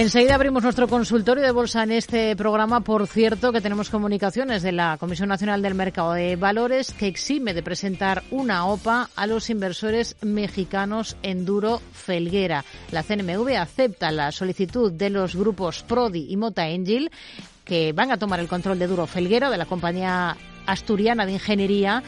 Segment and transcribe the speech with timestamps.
[0.00, 2.80] Enseguida abrimos nuestro consultorio de bolsa en este programa.
[2.80, 7.52] Por cierto, que tenemos comunicaciones de la Comisión Nacional del Mercado de Valores que exime
[7.52, 12.64] de presentar una OPA a los inversores mexicanos en Duro Felguera.
[12.92, 17.10] La CNMV acepta la solicitud de los grupos Prodi y Mota Angel
[17.66, 22.02] que van a tomar el control de Duro Felguera, de la compañía asturiana de ingeniería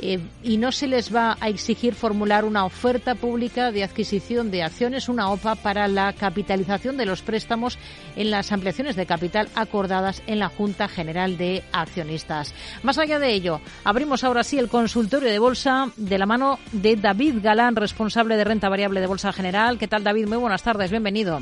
[0.00, 4.62] eh, y no se les va a exigir formular una oferta pública de adquisición de
[4.62, 7.78] acciones, una OPA, para la capitalización de los préstamos
[8.16, 12.54] en las ampliaciones de capital acordadas en la Junta General de Accionistas.
[12.82, 16.96] Más allá de ello, abrimos ahora sí el consultorio de bolsa de la mano de
[16.96, 19.78] David Galán, responsable de renta variable de Bolsa General.
[19.78, 20.26] ¿Qué tal, David?
[20.26, 21.40] Muy buenas tardes, bienvenido.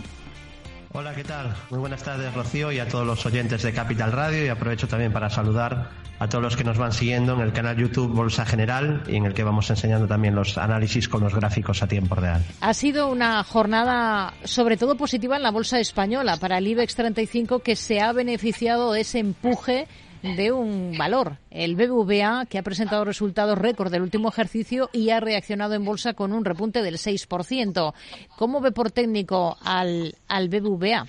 [0.99, 1.55] Hola, ¿qué tal?
[1.69, 4.47] Muy buenas tardes, Rocío, y a todos los oyentes de Capital Radio.
[4.47, 7.77] Y aprovecho también para saludar a todos los que nos van siguiendo en el canal
[7.77, 11.83] YouTube Bolsa General y en el que vamos enseñando también los análisis con los gráficos
[11.83, 12.43] a tiempo real.
[12.63, 17.59] Ha sido una jornada sobre todo positiva en la Bolsa Española para el IBEX 35
[17.59, 19.89] que se ha beneficiado de ese empuje
[20.35, 25.21] de un valor, el BBVA, que ha presentado resultados récord del último ejercicio y ha
[25.21, 27.95] reaccionado en bolsa con un repunte del 6%.
[28.37, 31.07] ¿Cómo ve por técnico al, al BBVA?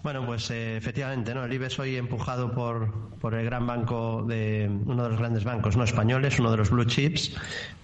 [0.00, 1.44] Bueno, pues eh, efectivamente, ¿no?
[1.44, 5.76] El IBEX hoy empujado por, por el gran banco de uno de los grandes bancos
[5.76, 7.34] no españoles, uno de los blue chips,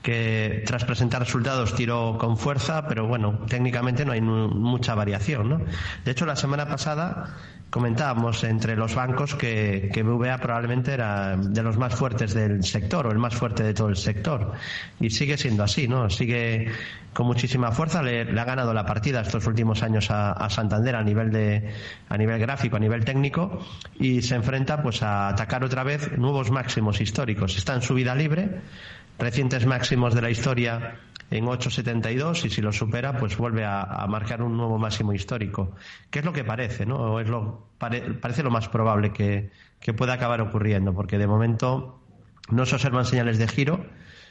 [0.01, 5.61] que tras presentar resultados tiró con fuerza, pero bueno, técnicamente no hay mucha variación, ¿no?
[6.05, 7.34] De hecho, la semana pasada
[7.71, 13.09] comentábamos entre los bancos que, que BVA probablemente era de los más fuertes del sector
[13.09, 14.53] o el más fuerte de todo el sector.
[15.01, 16.09] Y sigue siendo así, ¿no?
[16.09, 16.71] Sigue
[17.15, 18.03] con muchísima fuerza.
[18.03, 21.73] Le, ha ganado la partida estos últimos años a, Santander a nivel de
[22.08, 23.58] a nivel gráfico, a nivel técnico
[23.98, 27.56] y se enfrenta pues a atacar otra vez nuevos máximos históricos.
[27.56, 28.60] Está en subida libre,
[29.19, 30.98] recientes máximos de la historia
[31.30, 35.75] en 8,72 y si lo supera, pues vuelve a, marcar un nuevo máximo histórico.
[36.10, 36.86] ¿Qué es lo que parece?
[36.86, 37.19] ¿no?
[37.20, 39.50] Es lo, parece lo más probable que,
[39.97, 42.00] pueda acabar ocurriendo, porque de momento
[42.50, 43.84] no se observan señales de giro,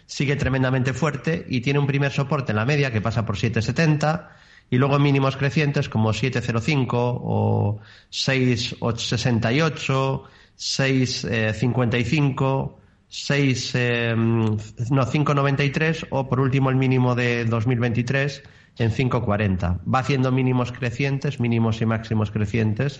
[0.06, 4.30] sigue tremendamente fuerte y tiene un primer soporte en la media que pasa por 7,70
[4.74, 7.80] y luego mínimos crecientes como 7,05 o
[8.12, 10.24] 6,68,
[10.58, 12.74] 6,55
[13.08, 18.42] 6, eh, no, 5,93 o por último el mínimo de 2023
[18.80, 19.82] en 5,40.
[19.94, 23.00] Va haciendo mínimos crecientes, mínimos y máximos crecientes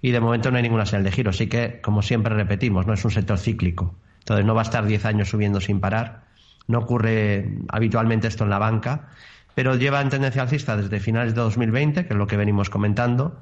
[0.00, 1.28] y de momento no hay ninguna señal de giro.
[1.28, 3.94] Así que, como siempre repetimos, no es un sector cíclico.
[4.20, 6.22] Entonces no va a estar 10 años subiendo sin parar.
[6.68, 9.10] No ocurre habitualmente esto en la banca,
[9.54, 13.40] pero lleva en tendencia alcista desde finales de 2020, que es lo que venimos comentando,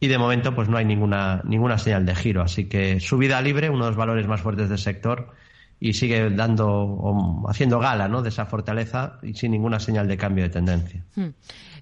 [0.00, 2.42] y de momento pues no hay ninguna, ninguna señal de giro.
[2.42, 5.32] Así que subida libre, uno de los valores más fuertes del sector,
[5.82, 8.22] y sigue dando haciendo gala ¿no?
[8.22, 11.02] de esa fortaleza y sin ninguna señal de cambio de tendencia.
[11.16, 11.30] Hmm.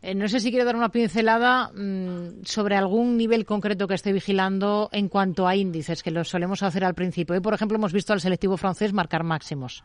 [0.00, 4.14] Eh, no sé si quiere dar una pincelada mm, sobre algún nivel concreto que esté
[4.14, 7.34] vigilando en cuanto a índices, que lo solemos hacer al principio.
[7.34, 9.84] Hoy, por ejemplo, hemos visto al selectivo francés marcar máximos.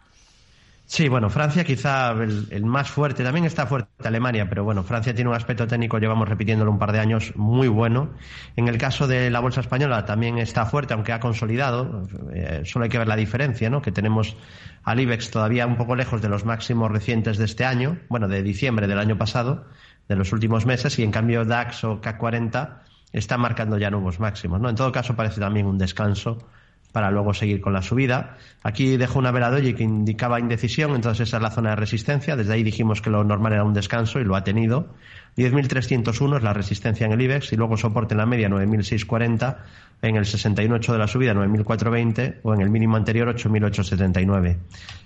[0.87, 5.31] Sí, bueno, Francia quizá el, más fuerte, también está fuerte Alemania, pero bueno, Francia tiene
[5.31, 8.11] un aspecto técnico, llevamos repitiéndolo un par de años, muy bueno.
[8.55, 12.83] En el caso de la bolsa española también está fuerte, aunque ha consolidado, eh, solo
[12.83, 13.81] hay que ver la diferencia, ¿no?
[13.81, 14.37] Que tenemos
[14.83, 18.43] al IBEX todavía un poco lejos de los máximos recientes de este año, bueno, de
[18.43, 19.65] diciembre del año pasado,
[20.07, 24.19] de los últimos meses, y en cambio DAX o CAC 40 está marcando ya nuevos
[24.19, 24.69] máximos, ¿no?
[24.69, 26.47] En todo caso parece también un descanso
[26.95, 28.37] para luego seguir con la subida.
[28.63, 32.37] Aquí dejo una vela doji que indicaba indecisión, entonces esa es la zona de resistencia.
[32.37, 34.87] Desde ahí dijimos que lo normal era un descanso y lo ha tenido.
[35.35, 39.57] 10.301 es la resistencia en el IBEX y luego soporte en la media 9.640,
[40.03, 44.55] en el 61.8 de la subida 9.420 o en el mínimo anterior 8.879.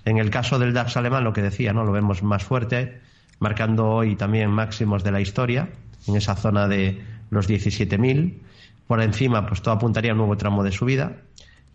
[0.05, 1.85] En el caso del DAX alemán, lo que decía, ¿no?
[1.85, 2.99] lo vemos más fuerte,
[3.39, 5.69] marcando hoy también máximos de la historia,
[6.07, 7.01] en esa zona de
[7.31, 8.37] los 17.000.
[8.85, 11.13] Por encima, pues todo apuntaría a un nuevo tramo de subida.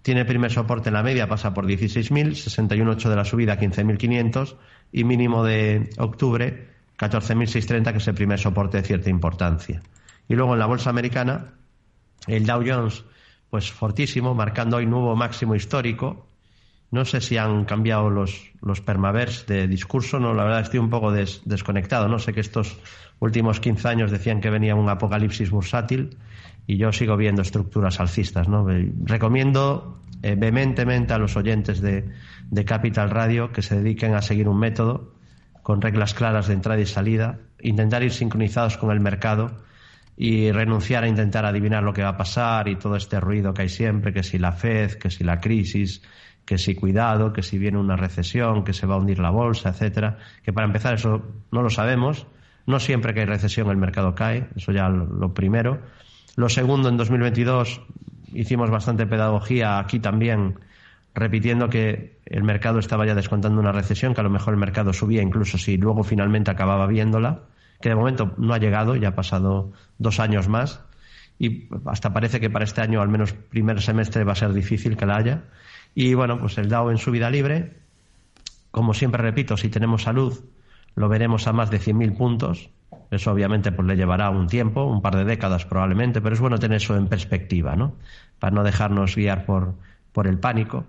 [0.05, 4.55] Tiene primer soporte en la media, pasa por 16.000, 61.8 de la subida, 15.500
[4.93, 9.81] y mínimo de octubre, 14.630, que es el primer soporte de cierta importancia.
[10.29, 11.55] Y luego en la bolsa americana,
[12.27, 13.03] el Dow Jones,
[13.49, 16.27] pues fortísimo, marcando hoy nuevo máximo histórico.
[16.95, 20.91] No sé si han cambiado los, los permavers de discurso, no, la verdad estoy un
[20.91, 22.07] poco desconectado.
[22.07, 22.79] No sé que estos
[23.19, 26.17] últimos 15 años decían que venía un apocalipsis bursátil
[26.69, 28.49] y yo sigo viendo estructuras alcistas.
[28.49, 28.65] ¿no?
[29.07, 32.13] Recomiendo eh, vehementemente a los oyentes de,
[32.53, 35.15] de Capital Radio que se dediquen a seguir un método
[35.65, 39.65] con reglas claras de entrada y salida, intentar ir sincronizados con el mercado
[40.17, 43.63] y renunciar a intentar adivinar lo que va a pasar y todo este ruido que
[43.63, 46.01] hay siempre, que si la Fed, que si la crisis,
[46.45, 49.71] que si cuidado, que si viene una recesión, que se va a hundir la bolsa,
[49.71, 52.27] etcétera, que para empezar eso no lo sabemos,
[52.67, 55.81] No siempre que hay recesión el mercado cae, eso ya lo primero.
[56.37, 57.83] Lo segundo, en 2022
[58.33, 60.59] hicimos bastante pedagogía aquí también,
[61.15, 64.95] repitiendo que el mercado estaba ya descontando una recesión, que a lo mejor el mercado
[64.95, 67.43] subía incluso si luego finalmente acababa viéndola,
[67.83, 70.81] que de momento no ha llegado, ya ha pasado dos años más
[71.39, 74.97] y hasta parece que para este año, al menos primer semestre, va a ser difícil
[74.97, 75.43] que la haya.
[75.95, 77.79] Y bueno, pues el DAO en su vida libre,
[78.71, 80.45] como siempre repito, si tenemos salud,
[80.97, 82.71] lo veremos a más de 100.000 puntos.
[83.11, 86.59] Eso obviamente pues le llevará un tiempo, un par de décadas probablemente, pero es bueno
[86.59, 87.95] tener eso en perspectiva, ¿no?
[88.39, 89.75] Para no dejarnos guiar por,
[90.13, 90.85] por el pánico.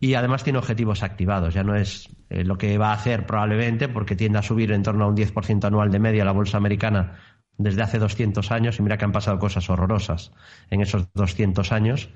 [0.00, 3.88] Y además tiene objetivos activados, ya no es eh, lo que va a hacer probablemente,
[3.88, 7.18] porque tiende a subir en torno a un 10% anual de media la bolsa americana
[7.58, 10.32] desde hace 200 años, y mira que han pasado cosas horrorosas
[10.70, 12.08] en esos 200 años.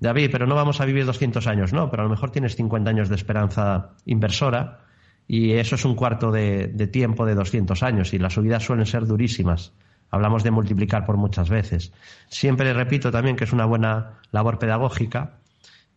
[0.00, 2.90] David, pero no vamos a vivir 200 años, no, pero a lo mejor tienes 50
[2.90, 4.80] años de esperanza inversora
[5.26, 9.06] y eso es un cuarto de, tiempo de 200 años y las subidas suelen ser
[9.06, 9.72] durísimas.
[10.10, 11.92] Hablamos de multiplicar por muchas veces.
[12.28, 15.38] Siempre repito también que es una buena labor pedagógica.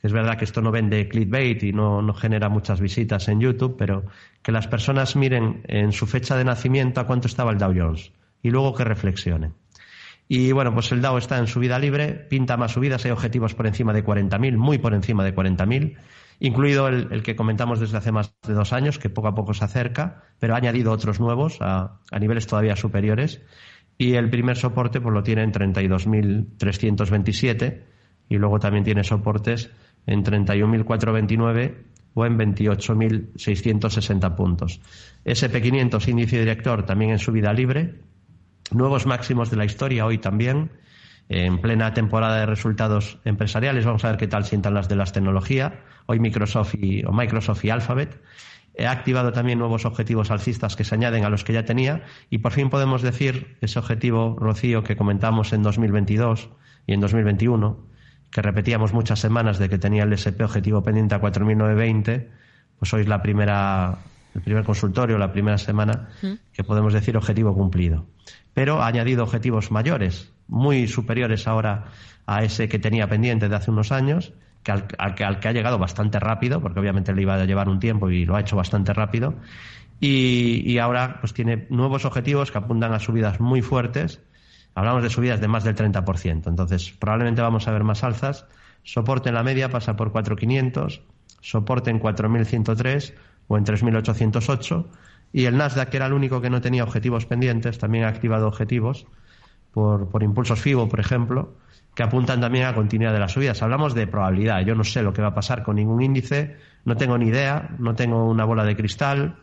[0.01, 3.75] Es verdad que esto no vende clickbait y no, no genera muchas visitas en YouTube,
[3.77, 4.05] pero
[4.41, 8.11] que las personas miren en su fecha de nacimiento a cuánto estaba el Dow Jones
[8.41, 9.53] y luego que reflexionen.
[10.29, 13.67] Y bueno, pues el Dow está en subida libre, pinta más subidas, hay objetivos por
[13.67, 15.97] encima de 40.000, muy por encima de 40.000
[16.39, 19.65] incluido el, que comentamos desde hace más de dos años, que poco a poco se
[19.65, 23.43] acerca, pero ha añadido otros nuevos a, niveles todavía superiores.
[23.97, 27.81] Y el primer soporte pues, lo tiene en 32.327
[28.29, 29.71] y luego también tiene soportes
[30.05, 31.73] en 31.429
[32.13, 34.79] o en 28.660 puntos.
[35.25, 37.95] SP500 índice director también en subida libre.
[38.71, 40.71] Nuevos máximos de la historia hoy también
[41.29, 43.85] en plena temporada de resultados empresariales.
[43.85, 45.73] Vamos a ver qué tal sientan las de las tecnologías.
[46.07, 48.19] Hoy Microsoft y, o Microsoft y Alphabet.
[48.73, 52.37] He activado también nuevos objetivos alcistas que se añaden a los que ya tenía y
[52.37, 56.49] por fin podemos decir ese objetivo, Rocío, que comentamos en 2022
[56.87, 57.77] y en 2021,
[58.31, 62.27] que repetíamos muchas semanas de que tenía el SP objetivo pendiente a 4.920,
[62.79, 63.97] pues hoy es la primera,
[64.35, 66.09] el primer consultorio, la primera semana
[66.53, 68.05] que podemos decir objetivo cumplido.
[68.53, 71.85] Pero ha añadido objetivos mayores, muy superiores ahora
[72.25, 74.33] a ese que tenía pendiente de hace unos años,
[74.63, 74.85] que al,
[75.15, 78.35] que, ha llegado bastante rápido, porque obviamente le iba a llevar un tiempo y lo
[78.35, 79.35] ha hecho bastante rápido.
[79.99, 84.21] Y, ahora pues tiene nuevos objetivos que apuntan a subidas muy fuertes.
[84.75, 86.47] Hablamos de subidas de más del 30%.
[86.47, 88.45] Entonces, probablemente vamos a ver más alzas.
[88.83, 91.01] Soporte en la media pasa por 4.500,
[91.41, 93.13] soporte en 4.103
[93.49, 94.85] o en 3.808.
[95.33, 98.47] Y el Nasdaq, que era el único que no tenía objetivos pendientes, también ha activado
[98.47, 99.05] objetivos
[99.73, 101.53] por, por impulsos FIBO, por ejemplo,
[101.93, 103.61] que apuntan también a continuidad de las subidas.
[103.61, 104.61] Hablamos de probabilidad.
[104.61, 106.55] Yo no sé lo que va a pasar con ningún índice,
[106.85, 109.35] no tengo ni idea, no tengo una bola de cristal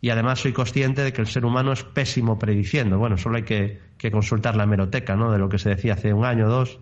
[0.00, 2.98] y además soy consciente de que el ser humano es pésimo prediciendo.
[2.98, 3.80] Bueno, solo hay que,
[4.12, 5.32] consultar la hemeroteca ¿no?
[5.32, 6.78] de lo que se decía hace un año o dos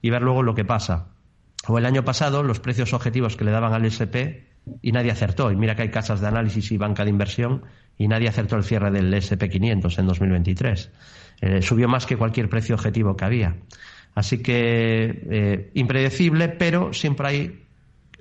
[0.00, 1.08] y ver luego lo que pasa.
[1.68, 4.48] O el año pasado, los precios objetivos que le daban al SP
[4.80, 5.50] y nadie acertó.
[5.50, 7.62] Y mira que hay casas de análisis y banca de inversión
[7.98, 10.90] y nadie acertó el cierre del SP500 en 2023.
[11.40, 13.56] Eh, subió más que cualquier precio objetivo que había.
[14.14, 17.62] Así que eh, impredecible, pero siempre hay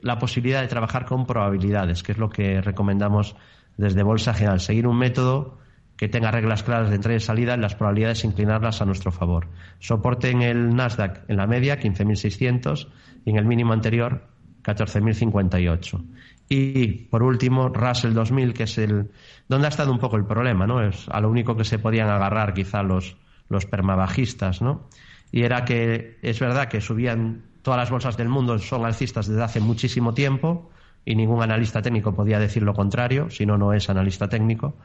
[0.01, 3.35] la posibilidad de trabajar con probabilidades, que es lo que recomendamos
[3.77, 4.59] desde Bolsa General.
[4.59, 5.59] Seguir un método
[5.97, 9.47] que tenga reglas claras de entrada y salida, en las probabilidades inclinarlas a nuestro favor.
[9.79, 12.87] Soporte en el Nasdaq en la media, 15.600,
[13.23, 14.30] y en el mínimo anterior,
[14.63, 16.03] 14.058.
[16.49, 19.09] Y por último, Russell 2000, que es el
[19.47, 20.81] donde ha estado un poco el problema, ¿no?
[20.81, 23.15] Es a lo único que se podían agarrar quizá los,
[23.49, 24.87] los permabajistas, ¿no?
[25.31, 29.43] Y era que es verdad que subían todas las bolsas del mundo, son alcistas desde
[29.43, 30.69] hace muchísimo tiempo
[31.05, 34.75] y ningún analista técnico podía decir lo contrario, si no, no es analista técnico.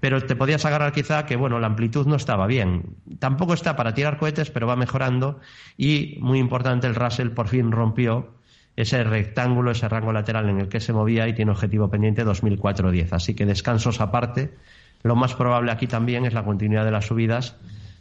[0.00, 2.96] Pero te podías agarrar quizá que, bueno, la amplitud no estaba bien.
[3.18, 5.40] Tampoco está para tirar cohetes, pero va mejorando
[5.76, 8.34] y, muy importante, el Russell por fin rompió
[8.76, 13.08] ese rectángulo, ese rango lateral en el que se movía y tiene objetivo pendiente 2004-10.
[13.12, 14.54] Así que descansos aparte,
[15.02, 17.56] lo más probable aquí también es la continuidad de las subidas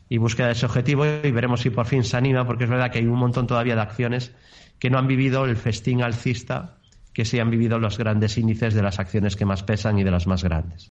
[0.10, 2.92] y búsqueda de ese objetivo y veremos si por fin se anima, porque es verdad
[2.92, 4.34] que hay un montón todavía de acciones
[4.80, 6.78] que no han vivido el festín alcista
[7.14, 10.12] que sí han vivido los grandes índices de las acciones que más pesan y de
[10.12, 10.82] las más grandes.